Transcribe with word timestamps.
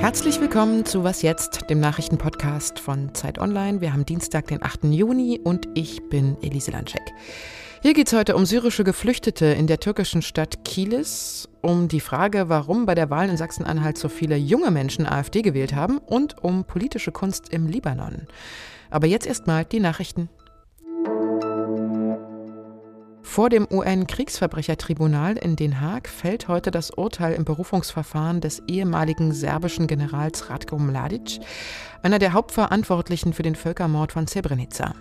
Herzlich 0.00 0.40
willkommen 0.40 0.86
zu 0.86 1.04
Was 1.04 1.20
jetzt, 1.20 1.68
dem 1.68 1.78
Nachrichtenpodcast 1.78 2.80
von 2.80 3.14
Zeit 3.14 3.38
Online. 3.38 3.82
Wir 3.82 3.92
haben 3.92 4.06
Dienstag, 4.06 4.46
den 4.46 4.62
8. 4.62 4.84
Juni 4.84 5.38
und 5.44 5.68
ich 5.74 6.08
bin 6.08 6.38
Elise 6.42 6.70
Landschek. 6.70 7.02
Hier 7.82 7.92
geht 7.92 8.06
es 8.06 8.14
heute 8.14 8.34
um 8.34 8.46
syrische 8.46 8.82
Geflüchtete 8.82 9.44
in 9.44 9.66
der 9.66 9.78
türkischen 9.78 10.22
Stadt 10.22 10.64
Kilis, 10.64 11.50
um 11.60 11.86
die 11.86 12.00
Frage, 12.00 12.48
warum 12.48 12.86
bei 12.86 12.94
der 12.94 13.10
Wahl 13.10 13.28
in 13.28 13.36
Sachsen-Anhalt 13.36 13.98
so 13.98 14.08
viele 14.08 14.36
junge 14.36 14.70
Menschen 14.70 15.06
AfD 15.06 15.42
gewählt 15.42 15.74
haben 15.74 15.98
und 15.98 16.42
um 16.42 16.64
politische 16.64 17.12
Kunst 17.12 17.50
im 17.50 17.66
Libanon. 17.66 18.26
Aber 18.88 19.06
jetzt 19.06 19.26
erstmal 19.26 19.66
die 19.66 19.80
Nachrichten. 19.80 20.30
Vor 23.22 23.48
dem 23.48 23.66
UN-Kriegsverbrechertribunal 23.70 25.36
in 25.36 25.54
Den 25.54 25.80
Haag 25.80 26.08
fällt 26.08 26.48
heute 26.48 26.70
das 26.70 26.90
Urteil 26.90 27.34
im 27.34 27.44
Berufungsverfahren 27.44 28.40
des 28.40 28.62
ehemaligen 28.66 29.32
serbischen 29.32 29.86
Generals 29.86 30.50
Ratko 30.50 30.78
Mladic, 30.78 31.38
einer 32.02 32.18
der 32.18 32.32
Hauptverantwortlichen 32.32 33.32
für 33.32 33.42
den 33.42 33.54
Völkermord 33.54 34.12
von 34.12 34.26
Srebrenica. 34.26 34.94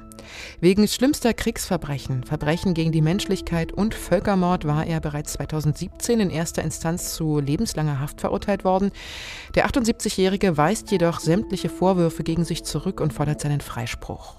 Wegen 0.59 0.88
schlimmster 0.88 1.34
Kriegsverbrechen, 1.34 2.23
Verbrechen 2.23 2.73
gegen 2.73 2.91
die 2.91 3.02
Menschlichkeit 3.02 3.71
und 3.71 3.95
Völkermord 3.95 4.65
war 4.65 4.85
er 4.85 4.99
bereits 4.99 5.34
2017 5.34 6.20
in 6.20 6.29
erster 6.29 6.62
Instanz 6.62 7.15
zu 7.15 7.40
lebenslanger 7.40 7.99
Haft 7.99 8.21
verurteilt 8.21 8.63
worden. 8.63 8.91
Der 9.55 9.67
78-Jährige 9.67 10.57
weist 10.57 10.91
jedoch 10.91 11.20
sämtliche 11.20 11.70
Vorwürfe 11.70 12.23
gegen 12.23 12.45
sich 12.45 12.63
zurück 12.63 13.01
und 13.01 13.13
fordert 13.13 13.41
seinen 13.41 13.62
Freispruch. 13.62 14.35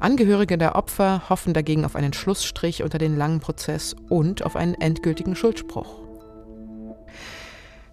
Angehörige 0.00 0.58
der 0.58 0.76
Opfer 0.76 1.28
hoffen 1.28 1.54
dagegen 1.54 1.84
auf 1.84 1.96
einen 1.96 2.12
Schlussstrich 2.12 2.82
unter 2.82 2.98
den 2.98 3.16
langen 3.16 3.40
Prozess 3.40 3.96
und 4.08 4.44
auf 4.44 4.56
einen 4.56 4.74
endgültigen 4.74 5.36
Schuldspruch. 5.36 6.03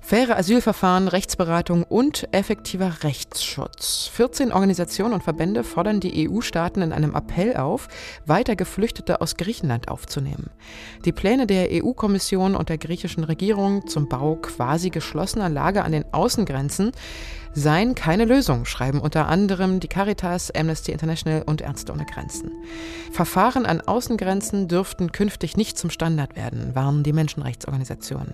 Faire 0.03 0.35
Asylverfahren, 0.35 1.07
Rechtsberatung 1.07 1.83
und 1.83 2.27
effektiver 2.33 3.03
Rechtsschutz. 3.03 4.09
14 4.11 4.51
Organisationen 4.51 5.13
und 5.13 5.23
Verbände 5.23 5.63
fordern 5.63 6.01
die 6.01 6.27
EU-Staaten 6.27 6.81
in 6.81 6.91
einem 6.91 7.15
Appell 7.15 7.55
auf, 7.55 7.87
weiter 8.25 8.57
Geflüchtete 8.57 9.21
aus 9.21 9.37
Griechenland 9.37 9.87
aufzunehmen. 9.87 10.49
Die 11.05 11.13
Pläne 11.13 11.47
der 11.47 11.69
EU-Kommission 11.71 12.55
und 12.55 12.67
der 12.67 12.79
griechischen 12.79 13.23
Regierung 13.23 13.87
zum 13.87 14.09
Bau 14.09 14.35
quasi 14.35 14.89
geschlossener 14.89 15.49
Lager 15.49 15.85
an 15.85 15.93
den 15.93 16.11
Außengrenzen 16.11 16.91
seien 17.53 17.95
keine 17.95 18.25
Lösung, 18.25 18.65
schreiben 18.65 18.99
unter 18.99 19.27
anderem 19.27 19.79
die 19.79 19.87
Caritas, 19.87 20.51
Amnesty 20.51 20.91
International 20.91 21.43
und 21.45 21.61
Ärzte 21.61 21.93
ohne 21.93 22.05
Grenzen. 22.05 22.51
Verfahren 23.11 23.65
an 23.65 23.79
Außengrenzen 23.81 24.67
dürften 24.67 25.11
künftig 25.11 25.55
nicht 25.55 25.77
zum 25.77 25.89
Standard 25.89 26.35
werden, 26.35 26.75
warnen 26.75 27.03
die 27.03 27.13
Menschenrechtsorganisationen. 27.13 28.33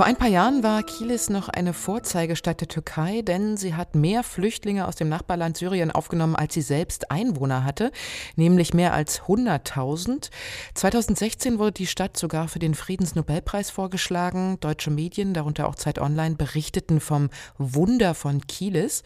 Vor 0.00 0.06
ein 0.06 0.16
paar 0.16 0.28
Jahren 0.28 0.62
war 0.62 0.82
Kilis 0.82 1.28
noch 1.28 1.50
eine 1.50 1.74
Vorzeigestadt 1.74 2.62
der 2.62 2.68
Türkei, 2.68 3.20
denn 3.20 3.58
sie 3.58 3.74
hat 3.74 3.94
mehr 3.94 4.22
Flüchtlinge 4.22 4.88
aus 4.88 4.96
dem 4.96 5.10
Nachbarland 5.10 5.58
Syrien 5.58 5.90
aufgenommen, 5.90 6.36
als 6.36 6.54
sie 6.54 6.62
selbst 6.62 7.10
Einwohner 7.10 7.64
hatte, 7.64 7.92
nämlich 8.34 8.72
mehr 8.72 8.94
als 8.94 9.20
100.000. 9.20 10.30
2016 10.72 11.58
wurde 11.58 11.72
die 11.72 11.86
Stadt 11.86 12.16
sogar 12.16 12.48
für 12.48 12.58
den 12.58 12.74
Friedensnobelpreis 12.74 13.68
vorgeschlagen. 13.68 14.56
Deutsche 14.60 14.90
Medien, 14.90 15.34
darunter 15.34 15.68
auch 15.68 15.74
Zeit 15.74 15.98
Online, 15.98 16.36
berichteten 16.36 17.00
vom 17.00 17.28
Wunder 17.58 18.14
von 18.14 18.46
Kilis. 18.46 19.02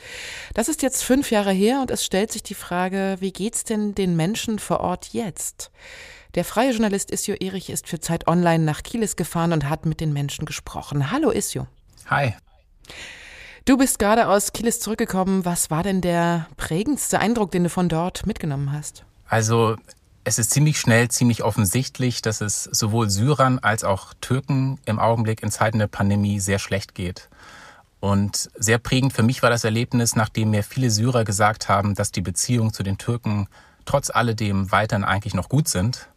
Das 0.55 0.69
ist 0.69 0.83
jetzt 0.83 1.03
fünf 1.03 1.33
Jahre 1.33 1.51
her 1.51 1.81
und 1.81 1.91
es 1.91 2.05
stellt 2.05 2.31
sich 2.31 2.45
die 2.45 2.55
Frage, 2.55 3.17
wie 3.19 3.33
geht's 3.33 3.65
denn 3.65 3.97
den 3.97 4.15
Menschen 4.15 4.61
vor 4.61 4.79
Ort 4.79 5.09
jetzt? 5.09 5.73
Der 6.35 6.45
freie 6.45 6.73
Journalist 6.73 7.13
Isjo 7.13 7.35
Erich 7.35 7.71
ist 7.71 7.87
für 7.87 8.01
Zeit 8.01 8.27
Online 8.27 8.65
nach 8.65 8.83
Kielis 8.83 9.15
gefahren 9.15 9.53
und 9.53 9.69
hat 9.69 9.87
mit 9.87 10.01
den 10.01 10.13
Menschen 10.13 10.47
gesprochen. 10.47 11.13
Hallo 11.13 11.31
Isjo. 11.31 11.69
Hi. 12.07 12.35
Du 13.65 13.77
bist 13.77 14.01
gerade 14.01 14.27
aus 14.27 14.53
Kielis 14.53 14.81
zurückgekommen. 14.81 15.45
Was 15.45 15.71
war 15.71 15.85
denn 15.85 16.01
der 16.01 16.49
prägendste 16.57 17.21
Eindruck, 17.21 17.53
den 17.53 17.63
du 17.63 17.71
von 17.71 17.89
dort 17.89 18.27
mitgenommen 18.27 18.73
hast? 18.73 19.05
Also 19.29 19.77
es 20.25 20.41
ist 20.41 20.51
ziemlich 20.51 20.81
schnell, 20.81 21.09
ziemlich 21.09 21.45
offensichtlich, 21.45 22.21
dass 22.21 22.41
es 22.41 22.65
sowohl 22.65 23.11
Syrern 23.11 23.61
als 23.61 23.85
auch 23.85 24.13
Türken 24.21 24.81
im 24.87 24.99
Augenblick 24.99 25.41
in 25.41 25.53
Zeiten 25.53 25.79
der 25.79 25.87
Pandemie 25.87 26.41
sehr 26.41 26.59
schlecht 26.59 26.97
geht. 26.97 27.29
Und 28.01 28.51
sehr 28.57 28.79
prägend 28.79 29.13
für 29.13 29.23
mich 29.23 29.43
war 29.45 29.51
das 29.51 29.63
Erlebnis, 29.63 30.17
nachdem 30.17 30.51
mir 30.51 30.65
viele 30.65 30.91
Syrer 30.91 31.25
gesagt 31.25 31.69
haben, 31.69 31.95
dass 31.95 32.11
die 32.11 32.23
Beziehungen 32.23 32.73
zu 32.73 32.83
den 32.83 32.99
Türken 32.99 33.47
trotz 33.85 34.11
alledem 34.11 34.73
weiterhin 34.73 35.05
eigentlich 35.05 35.35
noch 35.35 35.49
gut 35.49 35.69
sind. 35.69 36.09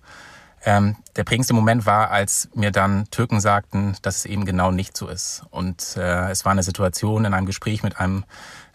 Ähm, 0.65 0.95
der 1.15 1.23
prägendste 1.23 1.53
Moment 1.53 1.85
war, 1.85 2.11
als 2.11 2.49
mir 2.53 2.71
dann 2.71 3.05
Türken 3.11 3.39
sagten, 3.39 3.95
dass 4.01 4.17
es 4.17 4.25
eben 4.25 4.45
genau 4.45 4.71
nicht 4.71 4.97
so 4.97 5.07
ist. 5.07 5.43
Und 5.49 5.95
äh, 5.97 6.29
es 6.29 6.45
war 6.45 6.51
eine 6.51 6.63
Situation 6.63 7.25
in 7.25 7.33
einem 7.33 7.45
Gespräch 7.45 7.83
mit 7.83 7.99
einem 7.99 8.25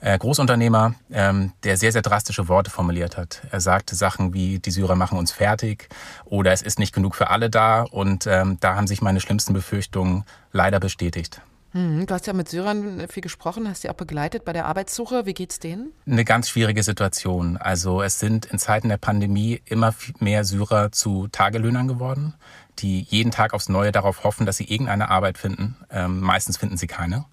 äh, 0.01 0.17
Großunternehmer, 0.19 0.95
ähm, 1.11 1.53
der 1.65 1.77
sehr, 1.77 1.93
sehr 1.93 2.03
drastische 2.03 2.49
Worte 2.49 2.71
formuliert 2.71 3.17
hat. 3.17 3.43
Er 3.51 3.61
sagte 3.61 3.95
Sachen 3.95 4.33
wie, 4.33 4.59
die 4.59 4.71
Syrer 4.71 4.97
machen 4.97 5.19
uns 5.19 5.33
fertig 5.33 5.89
oder 6.25 6.53
es 6.53 6.63
ist 6.63 6.79
nicht 6.79 6.95
genug 6.95 7.15
für 7.15 7.31
alle 7.31 7.51
da. 7.51 7.83
Und 7.83 8.27
ähm, 8.27 8.59
da 8.61 8.77
haben 8.77 8.87
sich 8.87 9.03
meine 9.03 9.21
schlimmsten 9.21 9.53
Befürchtungen 9.53 10.25
leider 10.53 10.81
bestätigt. 10.81 11.41
Hm, 11.73 12.07
du 12.07 12.15
hast 12.15 12.27
ja 12.27 12.35
mit 12.35 12.49
Syrern 12.49 13.07
viel 13.09 13.23
gesprochen, 13.23 13.69
hast 13.69 13.83
sie 13.83 13.91
auch 13.91 13.95
begleitet 13.95 14.45
bei 14.45 14.53
der 14.53 14.67
Arbeitssuche. 14.67 15.25
Wie 15.25 15.33
geht's 15.33 15.59
denen? 15.59 15.93
Eine 16.07 16.25
ganz 16.25 16.51
schwierige 16.51 16.83
Situation. 16.83 17.57
Also 17.57 18.03
es 18.03 18.21
sind 18.21 18.45
in 18.47 18.59
Zeiten 18.59 18.91
der 18.91 18.99
Pandemie 18.99 19.61
immer 19.65 19.95
mehr 20.19 20.45
Syrer 20.45 20.93
zu 20.93 21.29
Tagelöhnern 21.29 21.89
geworden, 21.89 22.35
die 22.79 23.01
jeden 23.01 23.31
Tag 23.31 23.55
aufs 23.55 23.71
Neue 23.71 23.91
darauf 23.91 24.23
hoffen, 24.25 24.45
dass 24.45 24.59
sie 24.59 24.65
irgendeine 24.71 25.09
Arbeit 25.09 25.39
finden. 25.39 25.77
Ähm, 25.91 26.21
meistens 26.21 26.59
finden 26.59 26.77
sie 26.77 26.87
keine. 26.87 27.25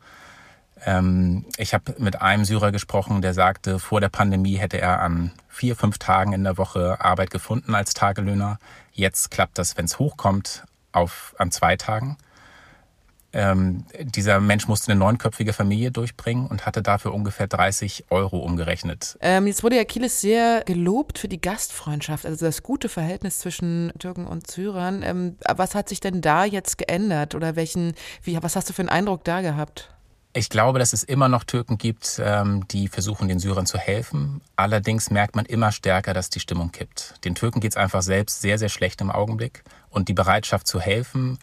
Ähm, 0.86 1.46
ich 1.58 1.74
habe 1.74 1.96
mit 1.98 2.22
einem 2.22 2.46
Syrer 2.46 2.72
gesprochen, 2.72 3.22
der 3.22 3.34
sagte, 3.34 3.78
vor 3.78 4.00
der 4.00 4.10
Pandemie 4.10 4.56
hätte 4.56 4.80
er 4.80 5.02
an 5.02 5.34
vier, 5.50 5.76
fünf 5.76 5.98
Tagen 5.98 6.32
in 6.32 6.46
der 6.46 6.58
Woche 6.58 6.98
Arbeit 7.02 7.32
gefunden 7.32 7.76
als 7.76 7.94
Tagelöhner. 7.94 8.58
Jetzt 8.94 9.32
klappt 9.32 9.58
das, 9.58 9.76
wenn 9.76 9.86
es 9.86 10.00
hochkommt, 10.00 10.64
auf 10.94 11.36
an 11.38 11.52
zwei 11.52 11.76
Tagen. 11.76 12.18
Ähm, 13.32 13.86
dieser 14.02 14.40
Mensch 14.40 14.68
musste 14.68 14.92
eine 14.92 15.00
neunköpfige 15.00 15.54
Familie 15.54 15.92
durchbringen 15.92 16.48
und 16.48 16.66
hatte 16.66 16.82
dafür 16.82 17.14
ungefähr 17.14 17.48
30 17.48 18.06
Euro 18.10 18.40
umgerechnet. 18.40 19.18
Ähm, 19.22 19.46
jetzt 19.46 19.64
wurde 19.64 19.76
ja 19.76 19.84
Kilis 19.84 20.22
sehr 20.22 20.64
gelobt 20.66 21.20
für 21.20 21.28
die 21.28 21.40
Gastfreundschaft, 21.40 22.26
also 22.26 22.46
das 22.46 22.64
gute 22.64 22.90
Verhältnis 22.90 23.40
zwischen 23.40 23.92
Türken 24.00 24.26
und 24.26 24.50
Syrern. 24.50 25.04
Ähm, 25.04 25.38
was 25.48 25.76
hat 25.76 25.90
sich 25.90 26.00
denn 26.00 26.22
da 26.22 26.44
jetzt 26.46 26.78
geändert 26.78 27.36
oder 27.36 27.56
welchen, 27.56 27.94
wie, 28.24 28.42
was 28.42 28.56
hast 28.56 28.70
du 28.70 28.74
für 28.74 28.82
einen 28.82 28.90
Eindruck 28.90 29.24
da 29.24 29.42
gehabt? 29.42 29.90
Ich 30.34 30.50
glaube, 30.50 30.78
dass 30.78 30.94
es 30.94 31.04
immer 31.04 31.28
noch 31.28 31.44
Türken 31.44 31.80
gibt, 31.80 32.22
ähm, 32.24 32.68
die 32.68 32.88
versuchen, 32.88 33.28
den 33.28 33.40
Syrern 33.40 33.66
zu 33.66 33.80
helfen. 33.80 34.42
Allerdings 34.56 35.10
merkt 35.10 35.36
man 35.36 35.46
immer 35.46 35.72
stärker, 35.72 36.14
dass 36.14 36.30
die 36.30 36.40
Stimmung 36.40 36.72
kippt. 36.72 37.16
Den 37.26 37.34
Türken 37.34 37.60
geht 37.62 37.72
es 37.72 37.78
einfach 37.78 38.04
selbst 38.04 38.42
sehr, 38.42 38.60
sehr 38.60 38.70
schlecht 38.70 39.02
im 39.02 39.10
Augenblick. 39.10 39.64
Und 39.90 40.08
die 40.08 40.14
Bereitschaft 40.14 40.68
zu 40.68 40.80
helfen, 40.80 41.40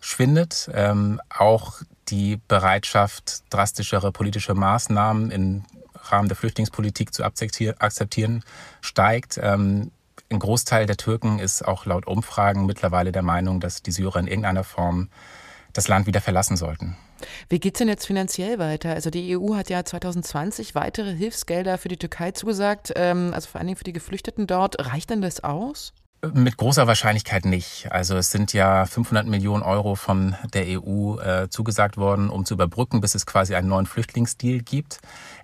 schwindet. 0.00 0.70
Ähm, 0.74 1.20
auch 1.28 1.80
die 2.08 2.40
Bereitschaft, 2.48 3.42
drastischere 3.50 4.12
politische 4.12 4.54
Maßnahmen 4.54 5.30
im 5.30 5.64
Rahmen 5.94 6.28
der 6.28 6.36
Flüchtlingspolitik 6.36 7.12
zu 7.12 7.24
akzeptieren, 7.24 8.44
steigt. 8.80 9.38
Ähm, 9.42 9.90
ein 10.30 10.38
Großteil 10.38 10.86
der 10.86 10.96
Türken 10.96 11.38
ist 11.38 11.66
auch 11.66 11.86
laut 11.86 12.06
Umfragen 12.06 12.66
mittlerweile 12.66 13.12
der 13.12 13.22
Meinung, 13.22 13.60
dass 13.60 13.82
die 13.82 13.92
Syrer 13.92 14.20
in 14.20 14.26
irgendeiner 14.26 14.64
Form 14.64 15.08
das 15.72 15.88
Land 15.88 16.06
wieder 16.06 16.20
verlassen 16.20 16.56
sollten. 16.56 16.96
Wie 17.48 17.58
geht 17.58 17.74
es 17.74 17.78
denn 17.78 17.88
jetzt 17.88 18.06
finanziell 18.06 18.58
weiter? 18.58 18.90
Also 18.90 19.10
die 19.10 19.36
EU 19.36 19.54
hat 19.54 19.70
ja 19.70 19.84
2020 19.84 20.74
weitere 20.74 21.14
Hilfsgelder 21.14 21.78
für 21.78 21.88
die 21.88 21.96
Türkei 21.96 22.30
zugesagt, 22.30 22.92
ähm, 22.96 23.32
also 23.34 23.48
vor 23.48 23.58
allen 23.58 23.68
Dingen 23.68 23.78
für 23.78 23.84
die 23.84 23.92
Geflüchteten 23.92 24.46
dort. 24.46 24.86
Reicht 24.86 25.10
denn 25.10 25.20
das 25.20 25.42
aus? 25.42 25.92
Mit 26.20 26.56
großer 26.56 26.88
Wahrscheinlichkeit 26.88 27.44
nicht. 27.44 27.92
Also 27.92 28.16
es 28.16 28.32
sind 28.32 28.52
ja 28.52 28.86
500 28.86 29.28
Millionen 29.28 29.62
Euro 29.62 29.94
von 29.94 30.34
der 30.52 30.64
EU 30.66 31.16
äh, 31.20 31.48
zugesagt 31.48 31.96
worden, 31.96 32.28
um 32.28 32.44
zu 32.44 32.54
überbrücken, 32.54 33.00
bis 33.00 33.14
es 33.14 33.24
quasi 33.24 33.54
einen 33.54 33.68
neuen 33.68 33.86
Flüchtlingsdeal 33.86 34.58
gibt. 34.58 34.98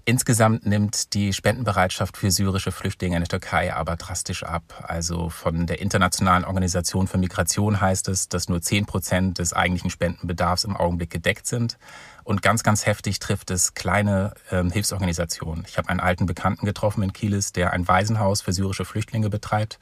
Insgesamt 0.06 0.66
nimmt 0.66 1.14
die 1.14 1.32
Spendenbereitschaft 1.32 2.18
für 2.18 2.30
syrische 2.30 2.72
Flüchtlinge 2.72 3.16
in 3.16 3.22
der 3.22 3.28
Türkei 3.28 3.74
aber 3.74 3.96
drastisch 3.96 4.42
ab. 4.42 4.84
Also 4.86 5.30
von 5.30 5.66
der 5.66 5.80
Internationalen 5.80 6.44
Organisation 6.44 7.06
für 7.06 7.16
Migration 7.16 7.80
heißt 7.80 8.08
es, 8.08 8.28
dass 8.28 8.50
nur 8.50 8.60
10 8.60 8.84
Prozent 8.84 9.38
des 9.38 9.54
eigentlichen 9.54 9.88
Spendenbedarfs 9.88 10.64
im 10.64 10.76
Augenblick 10.76 11.08
gedeckt 11.08 11.46
sind. 11.46 11.78
Und 12.22 12.42
ganz, 12.42 12.62
ganz 12.62 12.84
heftig 12.84 13.18
trifft 13.18 13.50
es 13.50 13.72
kleine 13.72 14.34
ähm, 14.50 14.70
Hilfsorganisationen. 14.70 15.64
Ich 15.68 15.78
habe 15.78 15.88
einen 15.88 16.00
alten 16.00 16.26
Bekannten 16.26 16.66
getroffen 16.66 17.02
in 17.02 17.14
Kielis, 17.14 17.52
der 17.52 17.72
ein 17.72 17.88
Waisenhaus 17.88 18.42
für 18.42 18.52
syrische 18.52 18.84
Flüchtlinge 18.84 19.30
betreibt. 19.30 19.78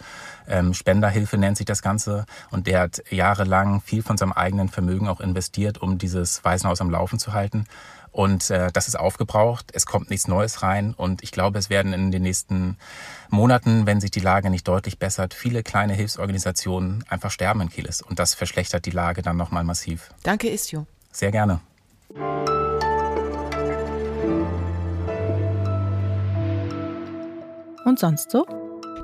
Ähm, 0.47 0.73
Spenderhilfe 0.73 1.37
nennt 1.37 1.57
sich 1.57 1.67
das 1.67 1.83
Ganze. 1.83 2.27
Und 2.51 2.69
der 2.69 2.81
hat 2.81 3.03
jahrelang 3.11 3.81
viel 3.81 4.03
von 4.03 4.17
seinem 4.17 4.33
eigenen 4.33 4.69
Vermögen 4.69 5.09
auch 5.09 5.21
investiert, 5.21 5.79
um 5.79 5.99
dieses 5.99 6.45
Waisenhaus 6.45 6.81
am 6.81 6.91
Laufen 6.91 7.19
zu 7.19 7.33
halten. 7.33 7.67
Und 8.13 8.51
äh, 8.51 8.71
das 8.71 8.89
ist 8.89 8.99
aufgebraucht, 8.99 9.71
es 9.73 9.87
kommt 9.87 10.11
nichts 10.11 10.29
Neues 10.29 10.63
rein 10.63 10.93
und 10.95 11.23
ich 11.23 11.33
glaube, 11.33 11.59
es 11.59 11.71
werden 11.71 11.95
in 11.95 12.13
den 12.13 12.23
nächsten 12.23 12.77
Monaten, 13.31 13.87
wenn 13.87 14.03
sich 14.03 14.11
die 14.11 14.21
Lage 14.21 14.51
nicht 14.51 14.69
deutlich 14.69 14.99
bessert, 14.99 15.33
viele 15.33 15.63
kleine 15.63 15.95
Hilfsorganisationen 15.95 17.05
einfach 17.09 17.31
sterben 17.31 17.63
in 17.63 17.71
Kieles 17.71 18.03
und 18.03 18.19
das 18.19 18.35
verschlechtert 18.35 18.85
die 18.85 18.91
Lage 18.91 19.23
dann 19.23 19.39
nochmal 19.39 19.65
massiv. 19.65 20.11
Danke, 20.23 20.51
Istio. 20.51 20.87
Sehr 21.11 21.31
gerne. 21.31 21.61
Und 27.85 27.99
sonst 27.99 28.31
so? 28.31 28.47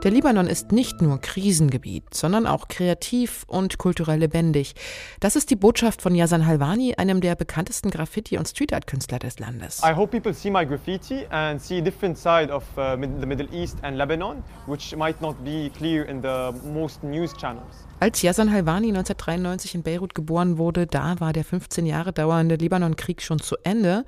Der 0.05 0.13
Libanon 0.13 0.47
ist 0.47 0.71
nicht 0.71 1.03
nur 1.03 1.21
Krisengebiet, 1.21 2.15
sondern 2.15 2.47
auch 2.47 2.69
kreativ 2.69 3.45
und 3.49 3.79
kulturell 3.79 4.21
lebendig. 4.21 4.77
Das 5.19 5.35
ist 5.35 5.51
die 5.51 5.57
Botschaft 5.57 6.03
von 6.03 6.15
Yazan 6.15 6.47
Halvani, 6.47 6.95
einem 6.97 7.21
der 7.21 7.35
bekanntesten 7.35 7.91
Graffiti- 7.91 8.39
und 8.39 8.47
Street 8.47 8.73
Art 8.73 8.87
Künstler 8.87 9.19
des 9.19 9.41
Landes. 9.41 9.83
I 9.83 9.93
hope 9.93 10.13
people 10.13 10.33
see 10.33 10.51
my 10.51 10.65
graffiti 10.65 11.27
and 11.31 11.61
see 11.61 11.79
a 11.79 11.81
different 11.81 12.17
side 12.17 12.49
of 12.53 12.63
uh, 12.77 12.97
the 12.97 13.27
Middle 13.27 13.49
East 13.53 13.79
and 13.83 13.97
Lebanon, 13.97 14.45
which 14.69 14.95
might 14.95 15.21
not 15.21 15.35
be 15.45 15.69
clear 15.77 16.05
in 16.05 16.23
the 16.23 16.53
most 16.73 17.03
news 17.03 17.33
channels. 17.37 17.88
Als 18.01 18.23
Yazan 18.23 18.53
Halvani 18.53 18.91
1993 18.91 19.75
in 19.75 19.83
Beirut 19.83 20.15
geboren 20.15 20.57
wurde, 20.57 20.87
da 20.87 21.19
war 21.19 21.33
der 21.33 21.43
15 21.43 21.85
Jahre 21.85 22.13
dauernde 22.13 22.55
Libanonkrieg 22.55 23.21
schon 23.21 23.41
zu 23.41 23.57
Ende. 23.65 24.05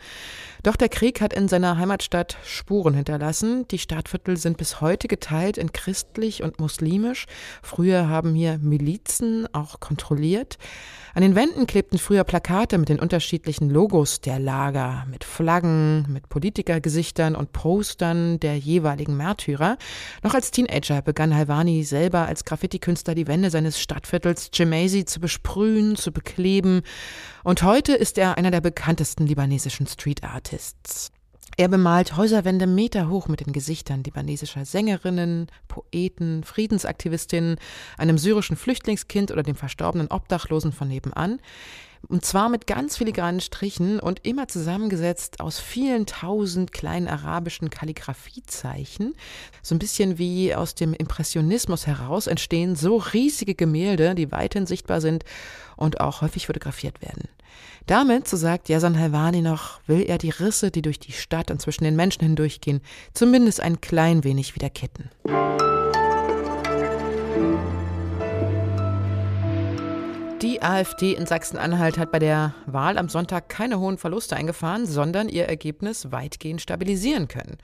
Doch 0.63 0.77
der 0.77 0.89
Krieg 0.89 1.21
hat 1.21 1.33
in 1.33 1.49
seiner 1.49 1.77
Heimatstadt 1.77 2.37
Spuren 2.45 2.95
hinterlassen. 2.95 3.67
Die 3.69 3.81
Stadtviertel 3.81 4.37
sind 4.37 4.59
bis 4.59 4.81
heute 4.81 5.09
geteilt 5.09 5.59
in 5.59 5.73
christlich 5.73 6.45
und 6.45 6.61
muslimisch. 6.61 7.27
Früher 7.65 8.09
haben 8.09 8.35
hier 8.35 8.59
Milizen 8.59 9.53
auch 9.53 9.81
kontrolliert. 9.81 10.59
An 11.13 11.23
den 11.23 11.35
Wänden 11.35 11.67
klebten 11.67 11.99
früher 11.99 12.23
Plakate 12.23 12.79
mit 12.79 12.89
den 12.89 13.01
unterschiedlichen 13.01 13.69
Logos 13.69 14.21
der 14.21 14.39
Lager, 14.39 15.05
mit 15.11 15.25
Flaggen, 15.25 16.07
mit 16.09 16.29
Politikergesichtern 16.29 17.35
und 17.35 17.53
Postern 17.53 18.39
der 18.39 18.57
jeweiligen 18.57 19.17
Märtyrer. 19.17 19.77
Noch 20.23 20.35
als 20.35 20.53
Teenager 20.53 21.03
begann 21.03 21.35
Halvani 21.35 21.83
selber 21.83 22.27
als 22.27 22.45
Graffiti-Künstler 22.45 23.17
die 23.17 23.27
Wände 23.27 23.51
seines 23.51 23.80
Stadtviertels 23.81 24.51
Gemasi 24.53 25.05
zu 25.05 25.21
besprühen, 25.21 25.97
zu 25.97 26.13
bekleben. 26.13 26.83
Und 27.45 27.63
heute 27.63 27.95
ist 27.95 28.19
er 28.19 28.37
einer 28.37 28.51
der 28.51 28.61
bekanntesten 28.61 29.27
libanesischen 29.27 29.87
Street 29.87 30.23
Artists. 30.23 31.11
Er 31.57 31.69
bemalt 31.69 32.17
Häuserwände 32.17 32.67
meterhoch 32.67 33.29
mit 33.29 33.45
den 33.45 33.53
Gesichtern 33.53 34.03
libanesischer 34.05 34.65
Sängerinnen, 34.65 35.49
Poeten, 35.69 36.45
Friedensaktivistinnen, 36.45 37.57
einem 37.99 38.19
syrischen 38.19 38.57
Flüchtlingskind 38.57 39.31
oder 39.31 39.43
dem 39.43 39.57
verstorbenen 39.57 40.09
Obdachlosen 40.09 40.73
von 40.73 40.89
nebenan. 40.89 41.39
Und 42.09 42.25
zwar 42.25 42.49
mit 42.49 42.67
ganz 42.67 42.97
filigranen 42.97 43.41
Strichen 43.41 44.01
und 44.01 44.27
immer 44.27 44.49
zusammengesetzt 44.49 45.41
aus 45.41 45.61
vielen 45.61 46.07
tausend 46.07 46.73
kleinen 46.73 47.09
arabischen 47.09 47.71
Kalligrafiezeichen. 47.71 49.15
So 49.63 49.75
ein 49.75 49.79
bisschen 49.79 50.19
wie 50.19 50.55
aus 50.55 50.75
dem 50.75 50.93
Impressionismus 50.95 51.87
heraus 51.87 52.27
entstehen 52.27 52.75
so 52.75 52.97
riesige 52.97 53.55
Gemälde, 53.55 54.15
die 54.15 54.33
weithin 54.33 54.67
sichtbar 54.67 55.01
sind 55.01 55.25
und 55.77 56.01
auch 56.01 56.23
häufig 56.23 56.47
fotografiert 56.47 57.01
werden. 57.03 57.29
Damit, 57.87 58.29
so 58.29 58.37
sagt 58.37 58.69
Yasan 58.69 58.99
Halvani 58.99 59.43
noch, 59.43 59.81
will 59.87 60.03
er 60.03 60.19
die 60.19 60.31
Risse, 60.31 60.71
die 60.71 60.83
durch 60.83 60.99
die 60.99 61.13
Stadt 61.13 61.51
und 61.51 61.61
zwischen 61.61 61.85
den 61.85 61.97
Menschen 61.97 62.23
hindurchgehen, 62.23 62.81
zumindest 63.15 63.61
ein 63.61 63.81
klein 63.81 64.25
wenig 64.25 64.55
wieder 64.55 64.71
kitten. 64.71 65.11
Die 70.43 70.63
AfD 70.63 71.13
in 71.13 71.27
Sachsen-Anhalt 71.27 71.99
hat 71.99 72.11
bei 72.11 72.19
der 72.19 72.55
Wahl 72.65 72.97
am 72.97 73.11
Sonntag 73.11 73.51
keine 73.51 73.79
hohen 73.79 73.99
Verluste 73.99 74.37
eingefahren, 74.37 74.87
sondern 74.87 75.29
ihr 75.29 75.45
Ergebnis 75.45 76.13
weitgehend 76.13 76.63
stabilisieren 76.63 77.29
können. 77.29 77.59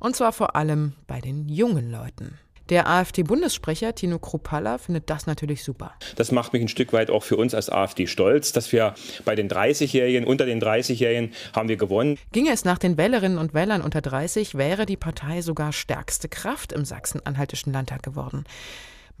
Und 0.00 0.16
zwar 0.16 0.32
vor 0.32 0.56
allem 0.56 0.94
bei 1.06 1.20
den 1.20 1.50
jungen 1.50 1.90
Leuten. 1.90 2.38
Der 2.70 2.88
AfD-Bundessprecher 2.88 3.94
Tino 3.94 4.18
Kruppalla 4.18 4.78
findet 4.78 5.10
das 5.10 5.26
natürlich 5.26 5.62
super. 5.62 5.92
Das 6.16 6.32
macht 6.32 6.54
mich 6.54 6.62
ein 6.62 6.68
Stück 6.68 6.94
weit 6.94 7.10
auch 7.10 7.22
für 7.22 7.36
uns 7.36 7.52
als 7.52 7.68
AfD 7.68 8.06
stolz, 8.06 8.52
dass 8.52 8.72
wir 8.72 8.94
bei 9.26 9.34
den 9.34 9.50
30-Jährigen, 9.50 10.24
unter 10.24 10.46
den 10.46 10.58
30-Jährigen 10.58 11.32
haben 11.52 11.68
wir 11.68 11.76
gewonnen. 11.76 12.18
Ginge 12.32 12.52
es 12.52 12.64
nach 12.64 12.78
den 12.78 12.96
Wählerinnen 12.96 13.36
und 13.36 13.52
Wählern 13.52 13.82
unter 13.82 14.00
30, 14.00 14.54
wäre 14.54 14.86
die 14.86 14.96
Partei 14.96 15.42
sogar 15.42 15.74
stärkste 15.74 16.30
Kraft 16.30 16.72
im 16.72 16.86
Sachsen-Anhaltischen 16.86 17.74
Landtag 17.74 18.02
geworden. 18.02 18.44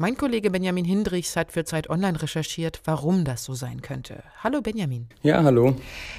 Mein 0.02 0.16
Kollege 0.16 0.50
Benjamin 0.50 0.84
Hindrichs 0.84 1.36
hat 1.36 1.52
für 1.52 1.64
Zeit 1.64 1.88
Online 1.88 2.20
recherchiert, 2.20 2.80
warum 2.86 3.24
das 3.24 3.44
so 3.44 3.54
sein 3.54 3.82
könnte. 3.82 4.24
Hallo 4.42 4.60
Benjamin. 4.60 5.06
Ja, 5.22 5.44
hallo. 5.44 5.76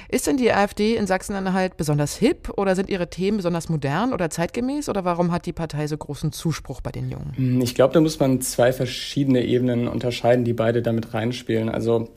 Ist 0.08 0.26
denn 0.26 0.38
die 0.38 0.50
AfD 0.50 0.96
in 0.96 1.06
Sachsen-Anhalt 1.06 1.76
besonders 1.76 2.16
hip 2.16 2.48
oder 2.56 2.76
sind 2.76 2.88
ihre 2.88 3.10
Themen 3.10 3.36
besonders 3.36 3.68
modern 3.68 4.14
oder 4.14 4.30
zeitgemäß 4.30 4.88
oder 4.88 5.04
warum 5.04 5.32
hat 5.32 5.44
die 5.44 5.52
Partei 5.52 5.86
so 5.86 5.98
großen 5.98 6.32
Zuspruch 6.32 6.80
bei 6.80 6.92
den 6.92 7.10
Jungen? 7.10 7.34
Hm, 7.36 7.60
ich 7.60 7.74
glaube, 7.74 7.92
da 7.92 8.00
muss 8.00 8.18
man 8.18 8.40
zwei 8.40 8.72
verschiedene 8.72 9.44
Ebenen 9.44 9.86
unterscheiden, 9.86 10.46
die 10.46 10.54
beide 10.54 10.80
damit 10.80 11.12
reinspielen. 11.12 11.68
Also 11.68 12.08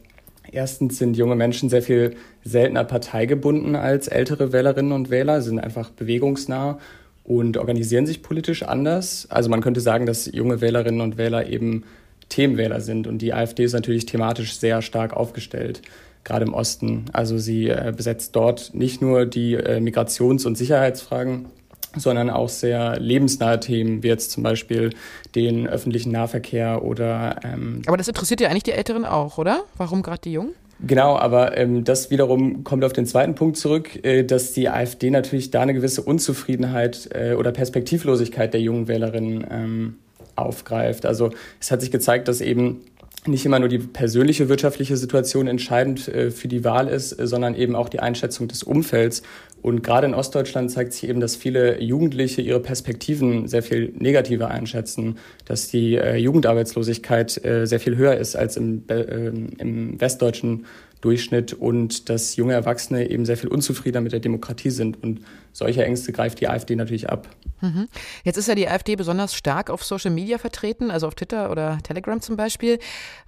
Erstens 0.50 0.98
sind 0.98 1.18
junge 1.18 1.36
Menschen 1.36 1.68
sehr 1.68 1.82
viel 1.82 2.16
seltener 2.42 2.86
parteigebunden 2.86 3.76
als 3.76 4.08
ältere 4.08 4.54
Wählerinnen 4.54 4.94
und 4.94 5.10
Wähler, 5.10 5.42
sind 5.42 5.60
einfach 5.60 5.90
bewegungsnah 5.90 6.80
und 7.28 7.58
organisieren 7.58 8.08
sich 8.08 8.24
politisch 8.24 8.64
anders. 8.64 9.28
Also 9.30 9.50
man 9.50 9.62
könnte 9.62 9.82
sagen, 9.82 10.06
dass 10.06 10.32
junge 10.34 10.62
Wählerinnen 10.62 11.02
und 11.02 11.18
Wähler 11.18 11.48
eben 11.48 11.84
Themenwähler 12.30 12.82
sind 12.82 13.06
und 13.06 13.20
die 13.20 13.34
AfD 13.34 13.64
ist 13.64 13.74
natürlich 13.74 14.06
thematisch 14.06 14.58
sehr 14.58 14.82
stark 14.82 15.14
aufgestellt, 15.14 15.82
gerade 16.24 16.46
im 16.46 16.54
Osten. 16.54 17.06
Also 17.14 17.38
sie 17.38 17.70
äh, 17.70 17.94
besetzt 17.96 18.36
dort 18.36 18.74
nicht 18.74 19.02
nur 19.02 19.26
die 19.26 19.56
äh, 19.56 19.80
Migrations- 19.80 20.46
und 20.46 20.58
Sicherheitsfragen, 20.58 21.48
sondern 21.96 22.30
auch 22.30 22.50
sehr 22.50 23.00
lebensnahe 23.00 23.60
Themen, 23.60 24.04
wie 24.04 24.08
jetzt 24.08 24.32
zum 24.32 24.44
Beispiel 24.44 24.92
den 25.36 25.68
öffentlichen 25.68 26.12
Nahverkehr 26.12 26.84
oder. 26.84 27.40
Ähm 27.44 27.82
Aber 27.88 27.98
das 27.98 28.08
interessiert 28.08 28.40
ja 28.40 28.50
eigentlich 28.50 28.64
die 28.64 28.72
Älteren 28.72 29.06
auch, 29.06 29.38
oder? 29.38 29.64
Warum 29.76 30.02
gerade 30.02 30.22
die 30.22 30.34
Jungen? 30.34 30.54
Genau, 30.80 31.18
aber 31.18 31.58
ähm, 31.58 31.84
das 31.84 32.12
wiederum 32.12 32.64
kommt 32.64 32.84
auf 32.84 32.94
den 32.94 33.08
zweiten 33.08 33.34
Punkt 33.34 33.58
zurück, 33.58 34.04
äh, 34.06 34.24
dass 34.24 34.54
die 34.54 34.70
AfD 34.70 35.10
natürlich 35.10 35.50
da 35.50 35.62
eine 35.62 35.74
gewisse 35.74 36.04
Unzufriedenheit 36.04 37.10
äh, 37.14 37.34
oder 37.34 37.52
Perspektivlosigkeit 37.52 38.54
der 38.54 38.62
jungen 38.62 38.88
Wählerinnen 38.88 39.46
ähm, 39.50 39.96
aufgreift. 40.36 41.06
Also 41.08 41.32
es 41.60 41.72
hat 41.72 41.82
sich 41.82 41.90
gezeigt, 41.90 42.28
dass 42.28 42.42
eben 42.42 42.82
nicht 43.28 43.46
immer 43.46 43.60
nur 43.60 43.70
die 43.70 43.80
persönliche 43.80 44.50
wirtschaftliche 44.50 44.98
Situation 44.98 45.48
entscheidend 45.48 46.08
äh, 46.08 46.32
für 46.32 46.48
die 46.48 46.64
Wahl 46.64 46.88
ist, 46.88 47.20
äh, 47.20 47.28
sondern 47.28 47.56
eben 47.56 47.76
auch 47.76 47.90
die 47.90 48.00
Einschätzung 48.00 48.48
des 48.48 48.64
Umfelds. 48.64 49.24
Und 49.62 49.84
gerade 49.84 50.08
in 50.08 50.14
Ostdeutschland 50.14 50.72
zeigt 50.72 50.94
sich 50.94 51.10
eben, 51.10 51.20
dass 51.20 51.36
viele 51.36 51.82
Jugendliche 51.82 52.42
ihre 52.42 52.60
Perspektiven 52.60 53.48
sehr 53.48 53.64
viel 53.64 53.92
negativer 53.98 54.50
einschätzen, 54.50 55.18
dass 55.46 55.68
die 55.68 55.96
äh, 55.96 56.16
Jugendarbeitslosigkeit 56.16 57.32
sehr 57.32 57.80
viel 57.80 57.98
höher 57.98 58.16
ist 58.18 58.36
als 58.36 58.58
im, 58.58 58.84
im 58.88 60.00
westdeutschen 60.00 60.66
Durchschnitt 61.02 61.54
und 61.54 62.10
dass 62.10 62.36
junge 62.36 62.54
Erwachsene 62.54 63.10
eben 63.10 63.26
sehr 63.26 63.38
viel 63.38 63.50
unzufriedener 63.50 64.02
mit 64.02 64.12
der 64.12 64.20
Demokratie 64.20 64.70
sind. 64.70 65.02
Und 65.02 65.22
solche 65.54 65.84
Ängste 65.84 66.12
greift 66.12 66.40
die 66.40 66.48
AfD 66.48 66.76
natürlich 66.76 67.10
ab. 67.10 67.28
Mhm. 67.62 67.88
Jetzt 68.24 68.38
ist 68.38 68.48
ja 68.48 68.56
die 68.56 68.68
AfD 68.68 68.96
besonders 68.96 69.34
stark 69.34 69.70
auf 69.70 69.84
Social 69.84 70.12
Media 70.12 70.38
vertreten, 70.38 70.92
also 70.92 71.08
auf 71.08 71.16
Twitter 71.16 71.50
oder 71.50 71.80
Telegram 71.82 72.22
zum 72.22 72.38
Beispiel. 72.38 72.78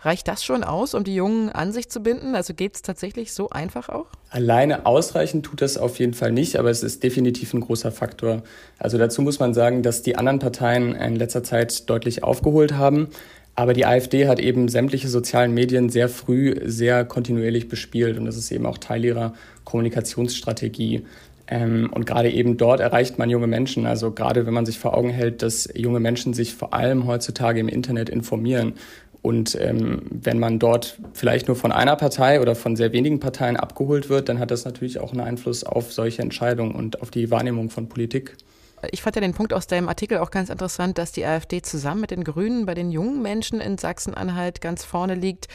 Reicht 0.02 0.28
das 0.28 0.44
schon 0.44 0.64
aus, 0.64 0.94
um 0.94 1.04
die 1.04 1.16
Jungen 1.16 1.50
an 1.50 1.72
sich 1.72 1.90
zu 1.90 2.02
binden? 2.02 2.36
Also 2.36 2.54
geht 2.54 2.76
es 2.76 2.82
tatsächlich 2.84 3.34
so 3.34 3.50
einfach 3.50 3.90
auch? 3.90 4.08
Alleine 4.30 4.86
ausreichend 4.86 5.46
tut 5.46 5.62
das 5.62 5.78
auf 5.78 5.98
jeden 5.98 6.14
Fall 6.14 6.32
nicht, 6.32 6.58
aber 6.58 6.70
es 6.70 6.84
ist 6.84 7.02
definitiv 7.02 7.54
ein 7.54 7.62
großer 7.62 7.92
Faktor. 7.92 8.44
Also 8.78 9.00
dazu 9.00 9.24
muss 9.24 9.40
man 9.40 9.56
sagen, 9.56 9.82
dass 9.82 10.04
die 10.04 10.16
anderen 10.16 10.38
Parteien 10.38 10.94
in 10.94 11.16
letzter 11.16 11.44
Zeit 11.44 11.90
deutlich 11.90 12.24
aufgeholt 12.24 12.74
haben. 12.74 13.08
Aber 13.56 13.74
die 13.74 13.86
AfD 13.86 14.28
hat 14.28 14.40
eben 14.40 14.70
sämtliche 14.70 15.10
sozialen 15.10 15.54
Medien 15.54 15.90
sehr 15.90 16.08
früh, 16.08 16.56
sehr 16.64 17.04
kontinuierlich 17.04 17.68
bespielt. 17.68 18.18
Und 18.18 18.26
das 18.26 18.38
ist 18.38 18.52
eben 18.52 18.66
auch 18.66 18.78
Teil 18.78 19.04
ihrer 19.04 19.34
Kommunikationsstrategie. 19.66 21.04
Ähm, 21.48 21.90
und 21.92 22.06
gerade 22.06 22.30
eben 22.30 22.58
dort 22.58 22.80
erreicht 22.80 23.18
man 23.18 23.30
junge 23.30 23.48
Menschen. 23.48 23.86
Also 23.86 24.12
gerade 24.12 24.46
wenn 24.46 24.54
man 24.54 24.66
sich 24.66 24.80
vor 24.80 24.96
Augen 24.96 25.10
hält, 25.10 25.42
dass 25.42 25.68
junge 25.74 26.00
Menschen 26.00 26.34
sich 26.34 26.54
vor 26.54 26.74
allem 26.74 27.06
heutzutage 27.08 27.60
im 27.60 27.68
Internet 27.68 28.10
informieren. 28.10 28.74
Und 29.22 29.58
ähm, 29.60 30.04
wenn 30.10 30.40
man 30.40 30.60
dort 30.60 30.98
vielleicht 31.14 31.48
nur 31.48 31.58
von 31.58 31.72
einer 31.72 31.96
Partei 31.96 32.40
oder 32.40 32.56
von 32.56 32.76
sehr 32.76 32.94
wenigen 32.94 33.20
Parteien 33.20 33.58
abgeholt 33.58 34.10
wird, 34.10 34.30
dann 34.30 34.40
hat 34.40 34.52
das 34.52 34.64
natürlich 34.64 35.00
auch 35.00 35.12
einen 35.12 35.22
Einfluss 35.22 35.64
auf 35.66 35.92
solche 35.92 36.22
Entscheidungen 36.22 36.74
und 36.74 37.02
auf 37.02 37.12
die 37.12 37.30
Wahrnehmung 37.30 37.70
von 37.70 37.90
Politik. 37.90 38.38
Ich 38.92 39.02
fand 39.02 39.16
ja 39.16 39.22
den 39.22 39.34
Punkt 39.34 39.54
aus 39.54 39.68
deinem 39.68 39.90
Artikel 39.90 40.20
auch 40.20 40.32
ganz 40.32 40.50
interessant, 40.50 40.98
dass 40.98 41.12
die 41.12 41.26
AfD 41.26 41.62
zusammen 41.62 42.02
mit 42.02 42.12
den 42.12 42.24
Grünen 42.24 42.66
bei 42.66 42.74
den 42.74 42.92
jungen 42.92 43.22
Menschen 43.22 43.62
in 43.62 43.78
Sachsen-Anhalt 43.78 44.62
ganz 44.62 44.84
vorne 44.84 45.16
liegt, 45.16 45.48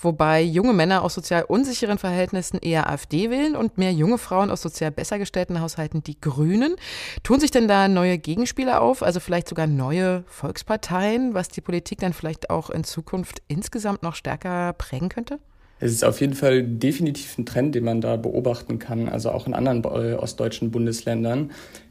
wobei 0.00 0.42
junge 0.42 0.72
Männer 0.72 1.02
aus 1.02 1.14
sozial 1.14 1.44
unsicheren 1.44 1.98
Verhältnissen 1.98 2.58
eher 2.58 2.90
AfD 2.90 3.30
wählen 3.30 3.56
und 3.56 3.78
mehr 3.78 3.92
junge 3.92 4.18
Frauen 4.18 4.50
aus 4.50 4.62
sozial 4.62 4.90
besser 4.90 5.18
gestellten 5.18 5.60
Haushalten 5.60 6.02
die 6.02 6.20
Grünen. 6.20 6.76
Tun 7.22 7.40
sich 7.40 7.50
denn 7.50 7.68
da 7.68 7.88
neue 7.88 8.18
Gegenspieler 8.18 8.82
auf, 8.82 9.02
also 9.02 9.20
vielleicht 9.20 9.48
sogar 9.48 9.66
neue 9.66 10.24
Volksparteien, 10.26 11.34
was 11.34 11.48
die 11.48 11.60
Politik 11.60 12.00
dann 12.00 12.12
vielleicht 12.12 12.50
auch 12.50 12.70
in 12.70 12.84
Zukunft 12.84 13.42
insgesamt 13.48 14.02
noch 14.02 14.14
stärker 14.14 14.72
prägen 14.72 15.08
könnte? 15.08 15.38
Es 15.78 15.92
ist 15.92 16.04
auf 16.04 16.20
jeden 16.20 16.34
Fall 16.34 16.62
definitiv 16.62 17.36
ein 17.36 17.44
Trend, 17.44 17.74
den 17.74 17.84
man 17.84 18.00
da 18.00 18.16
beobachten 18.16 18.78
kann, 18.78 19.08
also 19.08 19.30
auch 19.30 19.46
in 19.46 19.52
anderen 19.52 19.84
äh, 19.84 20.14
ostdeutschen 20.14 20.70
Bundesländern. 20.70 21.50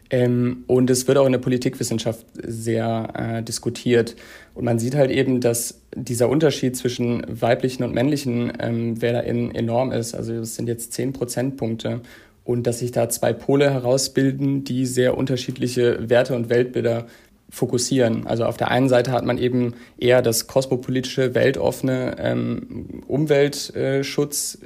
Ähm, 0.09 0.63
und 0.67 0.89
es 0.89 1.07
wird 1.07 1.17
auch 1.17 1.25
in 1.25 1.31
der 1.31 1.39
Politikwissenschaft 1.39 2.25
sehr 2.41 3.09
äh, 3.15 3.43
diskutiert. 3.43 4.15
Und 4.53 4.65
man 4.65 4.79
sieht 4.79 4.95
halt 4.95 5.11
eben, 5.11 5.41
dass 5.41 5.81
dieser 5.95 6.29
Unterschied 6.29 6.77
zwischen 6.77 7.23
weiblichen 7.27 7.83
und 7.83 7.93
männlichen 7.93 8.53
ähm, 8.59 9.01
WählerInnen 9.01 9.53
enorm 9.53 9.91
ist. 9.91 10.13
Also 10.13 10.33
es 10.33 10.55
sind 10.55 10.67
jetzt 10.67 10.93
zehn 10.93 11.13
Prozentpunkte. 11.13 12.01
Und 12.43 12.67
dass 12.67 12.79
sich 12.79 12.91
da 12.91 13.09
zwei 13.09 13.33
Pole 13.33 13.71
herausbilden, 13.71 14.63
die 14.63 14.85
sehr 14.85 15.17
unterschiedliche 15.17 16.09
Werte 16.09 16.35
und 16.35 16.49
Weltbilder 16.49 17.07
fokussieren. 17.49 18.27
Also 18.27 18.45
auf 18.45 18.57
der 18.57 18.69
einen 18.69 18.89
Seite 18.89 19.11
hat 19.11 19.25
man 19.25 19.37
eben 19.37 19.73
eher 19.97 20.21
das 20.21 20.45
kosmopolitische, 20.45 21.33
weltoffene 21.33 22.15
ähm, 22.19 23.03
Umweltschutz. 23.07 24.59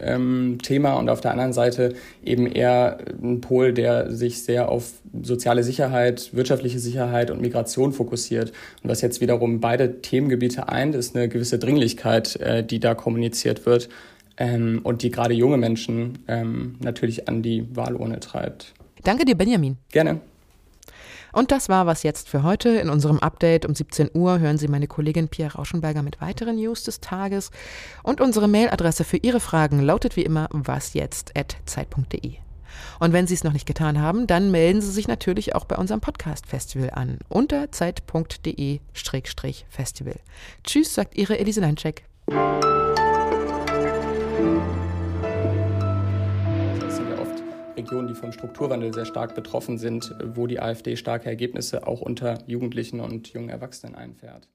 Ähm, 0.00 0.58
Thema 0.62 0.94
und 0.94 1.08
auf 1.08 1.20
der 1.20 1.32
anderen 1.32 1.52
Seite 1.52 1.94
eben 2.24 2.46
eher 2.46 2.98
ein 3.22 3.40
Pol, 3.40 3.72
der 3.72 4.10
sich 4.10 4.42
sehr 4.42 4.68
auf 4.68 4.92
soziale 5.22 5.62
Sicherheit, 5.62 6.30
wirtschaftliche 6.32 6.78
Sicherheit 6.78 7.30
und 7.30 7.40
Migration 7.40 7.92
fokussiert. 7.92 8.52
Und 8.82 8.90
was 8.90 9.00
jetzt 9.00 9.20
wiederum 9.20 9.60
beide 9.60 10.00
Themengebiete 10.00 10.68
eint, 10.68 10.94
ist 10.94 11.16
eine 11.16 11.28
gewisse 11.28 11.58
Dringlichkeit, 11.58 12.36
äh, 12.36 12.64
die 12.64 12.80
da 12.80 12.94
kommuniziert 12.94 13.66
wird 13.66 13.88
ähm, 14.36 14.80
und 14.82 15.02
die 15.02 15.10
gerade 15.10 15.34
junge 15.34 15.56
Menschen 15.56 16.18
ähm, 16.28 16.76
natürlich 16.80 17.28
an 17.28 17.42
die 17.42 17.66
Wahlurne 17.76 18.20
treibt. 18.20 18.74
Danke 19.04 19.24
dir, 19.24 19.36
Benjamin. 19.36 19.76
Gerne. 19.90 20.20
Und 21.32 21.50
das 21.50 21.68
war 21.68 21.86
was 21.86 22.02
jetzt 22.02 22.28
für 22.28 22.42
heute. 22.42 22.70
In 22.70 22.90
unserem 22.90 23.18
Update 23.18 23.66
um 23.66 23.74
17 23.74 24.10
Uhr 24.14 24.38
hören 24.38 24.58
Sie 24.58 24.68
meine 24.68 24.86
Kollegin 24.86 25.28
Pia 25.28 25.48
Rauschenberger 25.48 26.02
mit 26.02 26.20
weiteren 26.20 26.56
News 26.56 26.84
des 26.84 27.00
Tages. 27.00 27.50
Und 28.02 28.20
unsere 28.20 28.48
Mailadresse 28.48 29.04
für 29.04 29.18
Ihre 29.18 29.40
Fragen 29.40 29.80
lautet 29.80 30.16
wie 30.16 30.22
immer 30.22 30.48
wasjetzt.zeit.de. 30.52 32.34
Und 33.00 33.12
wenn 33.12 33.26
Sie 33.26 33.34
es 33.34 33.44
noch 33.44 33.52
nicht 33.52 33.66
getan 33.66 34.00
haben, 34.00 34.26
dann 34.26 34.50
melden 34.50 34.80
Sie 34.80 34.90
sich 34.90 35.08
natürlich 35.08 35.54
auch 35.54 35.64
bei 35.64 35.76
unserem 35.76 36.00
Podcast-Festival 36.00 36.90
an 36.90 37.18
unter 37.28 37.70
zeit.de-festival. 37.70 40.16
Tschüss, 40.64 40.94
sagt 40.94 41.16
Ihre 41.16 41.38
Elise 41.38 41.60
Leincheck. 41.60 42.04
Regionen, 47.78 48.08
die 48.08 48.14
vom 48.14 48.32
Strukturwandel 48.32 48.92
sehr 48.92 49.06
stark 49.06 49.34
betroffen 49.34 49.78
sind, 49.78 50.14
wo 50.34 50.46
die 50.46 50.60
AfD 50.60 50.96
starke 50.96 51.28
Ergebnisse 51.28 51.86
auch 51.86 52.00
unter 52.00 52.38
Jugendlichen 52.46 53.00
und 53.00 53.32
jungen 53.32 53.48
Erwachsenen 53.48 53.94
einfährt. 53.94 54.48